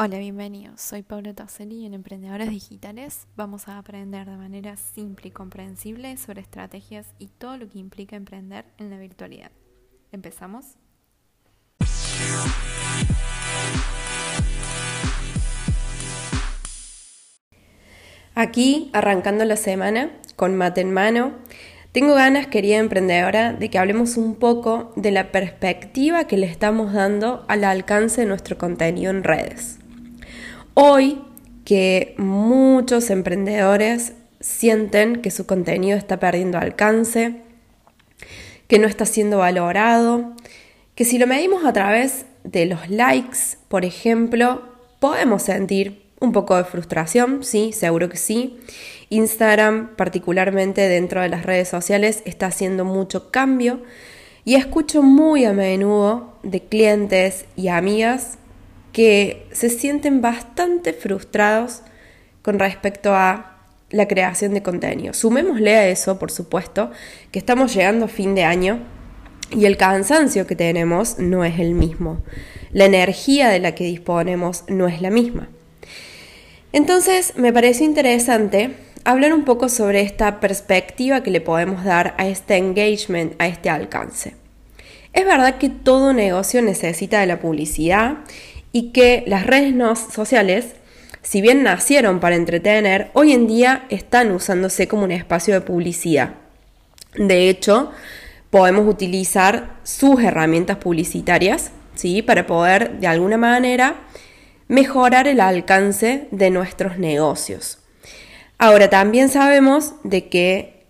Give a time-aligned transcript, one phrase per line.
[0.00, 0.80] Hola, bienvenidos.
[0.80, 6.16] Soy Paula Tosselli y en Emprendedores Digitales vamos a aprender de manera simple y comprensible
[6.18, 9.50] sobre estrategias y todo lo que implica emprender en la virtualidad.
[10.12, 10.76] ¿Empezamos?
[18.36, 21.32] Aquí, arrancando la semana, con mate en mano,
[21.90, 26.92] tengo ganas, querida emprendedora, de que hablemos un poco de la perspectiva que le estamos
[26.92, 29.80] dando al alcance de nuestro contenido en redes.
[30.80, 31.20] Hoy
[31.64, 37.42] que muchos emprendedores sienten que su contenido está perdiendo alcance,
[38.68, 40.36] que no está siendo valorado,
[40.94, 44.62] que si lo medimos a través de los likes, por ejemplo,
[45.00, 48.60] podemos sentir un poco de frustración, sí, seguro que sí.
[49.10, 53.82] Instagram, particularmente dentro de las redes sociales, está haciendo mucho cambio
[54.44, 58.38] y escucho muy a menudo de clientes y amigas
[58.92, 61.82] que se sienten bastante frustrados
[62.42, 63.58] con respecto a
[63.90, 65.14] la creación de contenido.
[65.14, 66.90] Sumémosle a eso, por supuesto,
[67.30, 68.80] que estamos llegando a fin de año
[69.50, 72.22] y el cansancio que tenemos no es el mismo.
[72.72, 75.48] La energía de la que disponemos no es la misma.
[76.72, 78.74] Entonces, me parece interesante
[79.04, 83.70] hablar un poco sobre esta perspectiva que le podemos dar a este engagement, a este
[83.70, 84.34] alcance.
[85.14, 88.18] Es verdad que todo negocio necesita de la publicidad
[88.72, 89.74] y que las redes
[90.12, 90.74] sociales,
[91.22, 96.34] si bien nacieron para entretener, hoy en día están usándose como un espacio de publicidad.
[97.14, 97.90] De hecho,
[98.50, 102.22] podemos utilizar sus herramientas publicitarias ¿sí?
[102.22, 103.96] para poder de alguna manera
[104.68, 107.78] mejorar el alcance de nuestros negocios.
[108.58, 110.86] Ahora, también sabemos de que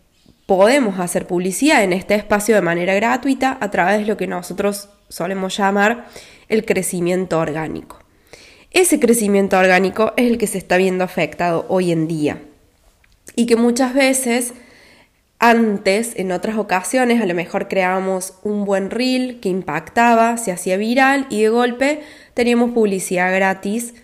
[0.47, 4.89] podemos hacer publicidad en este espacio de manera gratuita a través de lo que nosotros
[5.09, 6.06] solemos llamar
[6.48, 7.98] el crecimiento orgánico.
[8.70, 12.42] Ese crecimiento orgánico es el que se está viendo afectado hoy en día
[13.34, 14.53] y que muchas veces
[15.41, 20.77] antes, en otras ocasiones, a lo mejor creábamos un buen reel que impactaba, se hacía
[20.77, 22.03] viral y de golpe
[22.34, 23.94] teníamos publicidad gratis,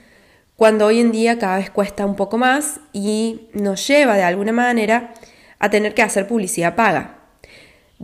[0.57, 4.53] cuando hoy en día cada vez cuesta un poco más y nos lleva de alguna
[4.53, 5.12] manera
[5.59, 7.14] a tener que hacer publicidad paga.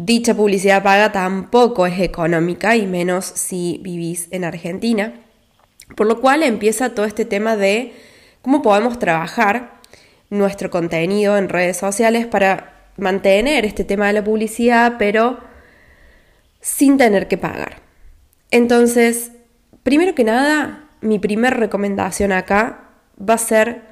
[0.02, 5.12] Dicha publicidad paga tampoco es económica y menos si vivís en Argentina.
[5.94, 7.92] Por lo cual empieza todo este tema de
[8.40, 9.78] cómo podemos trabajar
[10.30, 15.38] nuestro contenido en redes sociales para mantener este tema de la publicidad, pero
[16.62, 17.82] sin tener que pagar.
[18.50, 19.32] Entonces,
[19.82, 22.88] primero que nada, mi primera recomendación acá
[23.20, 23.82] va a ser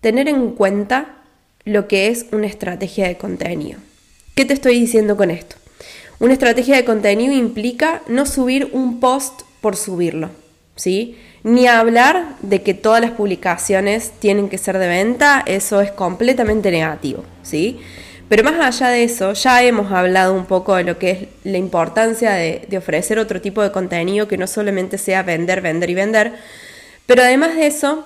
[0.00, 1.22] tener en cuenta
[1.64, 3.78] lo que es una estrategia de contenido.
[4.34, 5.54] ¿Qué te estoy diciendo con esto?
[6.18, 10.30] Una estrategia de contenido implica no subir un post por subirlo,
[10.74, 11.16] ¿sí?
[11.44, 16.72] Ni hablar de que todas las publicaciones tienen que ser de venta, eso es completamente
[16.72, 17.78] negativo, ¿sí?
[18.28, 21.58] Pero más allá de eso, ya hemos hablado un poco de lo que es la
[21.58, 25.94] importancia de, de ofrecer otro tipo de contenido que no solamente sea vender, vender y
[25.94, 26.32] vender,
[27.06, 28.04] pero además de eso,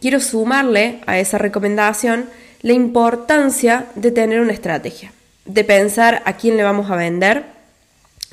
[0.00, 2.30] quiero sumarle a esa recomendación
[2.62, 5.12] la importancia de tener una estrategia
[5.44, 7.44] de pensar a quién le vamos a vender,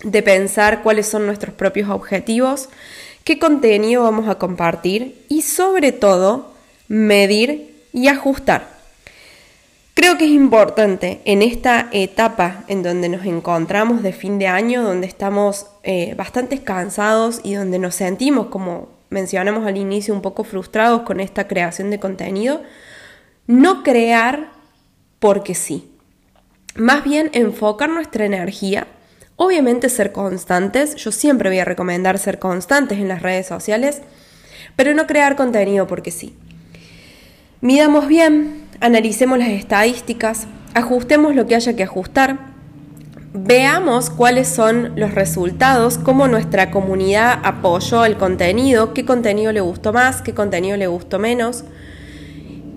[0.04, 2.70] de pensar cuáles son nuestros propios objetivos,
[3.24, 6.54] qué contenido vamos a compartir y sobre todo
[6.88, 8.82] medir y ajustar.
[9.94, 14.84] Creo que es importante en esta etapa en donde nos encontramos de fin de año,
[14.84, 20.46] donde estamos eh, bastante cansados y donde nos sentimos, como mencionamos al inicio, un poco
[20.46, 22.64] frustrados con esta creación de contenido,
[23.48, 24.50] no crear
[25.20, 25.91] porque sí.
[26.76, 28.88] Más bien enfocar nuestra energía,
[29.36, 34.02] obviamente ser constantes, yo siempre voy a recomendar ser constantes en las redes sociales,
[34.78, 36.34] pero no crear contenido porque sí.
[37.60, 42.40] Midamos bien, analicemos las estadísticas, ajustemos lo que haya que ajustar,
[43.34, 49.92] veamos cuáles son los resultados, cómo nuestra comunidad apoyó el contenido, qué contenido le gustó
[49.92, 51.66] más, qué contenido le gustó menos.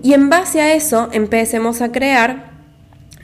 [0.02, 2.53] Y en base a eso empecemos a crear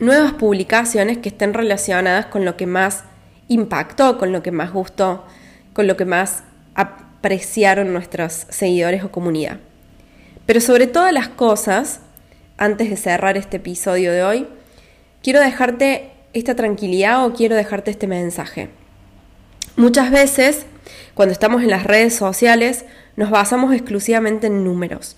[0.01, 3.05] nuevas publicaciones que estén relacionadas con lo que más
[3.49, 5.25] impactó, con lo que más gustó,
[5.73, 6.43] con lo que más
[6.75, 9.59] apreciaron nuestros seguidores o comunidad.
[10.47, 12.01] Pero sobre todas las cosas,
[12.57, 14.49] antes de cerrar este episodio de hoy,
[15.23, 18.71] quiero dejarte esta tranquilidad o quiero dejarte este mensaje.
[19.77, 20.67] Muchas veces,
[21.15, 22.85] cuando estamos en las redes sociales,
[23.17, 25.17] nos basamos exclusivamente en números.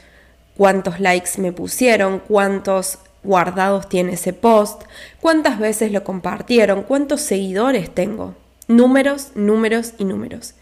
[0.56, 4.83] Cuántos likes me pusieron, cuántos guardados tiene ese post,
[5.21, 8.35] cuántas veces lo compartieron, cuántos seguidores tengo.
[8.69, 10.55] Números, números y números.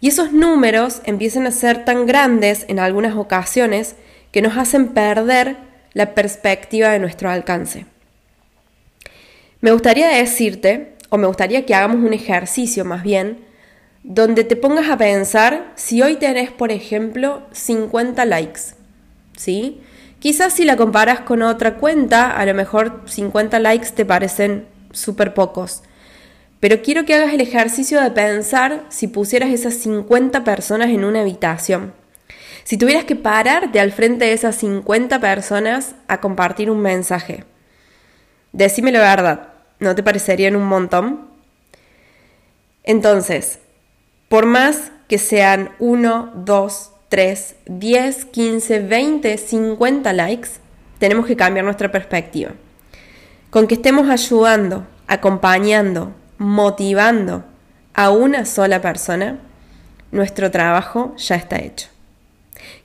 [0.00, 3.96] Y esos números empiezan a ser tan grandes en algunas ocasiones
[4.32, 5.56] que nos hacen perder
[5.94, 7.86] la perspectiva de nuestro alcance.
[9.60, 13.38] Me gustaría decirte, o me gustaría que hagamos un ejercicio más bien,
[14.02, 18.60] donde te pongas a pensar si hoy tenés, por ejemplo, 50 likes,
[19.36, 19.80] ¿sí?
[20.24, 25.34] Quizás si la comparas con otra cuenta, a lo mejor 50 likes te parecen súper
[25.34, 25.82] pocos.
[26.60, 31.20] Pero quiero que hagas el ejercicio de pensar si pusieras esas 50 personas en una
[31.20, 31.92] habitación.
[32.62, 37.44] Si tuvieras que pararte al frente de esas 50 personas a compartir un mensaje.
[38.52, 39.48] Decime la verdad,
[39.78, 41.28] ¿no te parecerían un montón?
[42.82, 43.58] Entonces,
[44.30, 50.48] por más que sean 1, 2, 3, 10, 15, 20, 50 likes,
[50.98, 52.50] tenemos que cambiar nuestra perspectiva.
[53.50, 57.44] Con que estemos ayudando, acompañando, motivando
[57.94, 59.38] a una sola persona,
[60.10, 61.86] nuestro trabajo ya está hecho.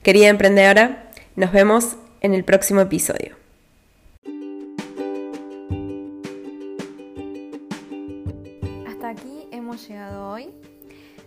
[0.04, 3.39] Querida emprendedora, nos vemos en el próximo episodio.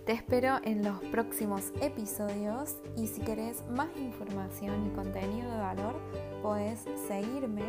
[0.05, 5.95] Te espero en los próximos episodios y si querés más información y contenido de valor,
[6.41, 7.63] puedes seguirme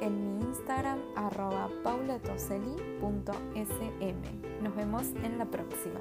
[0.00, 4.62] en mi Instagram arroba paulatoseli.sm.
[4.62, 5.98] Nos vemos en la próxima.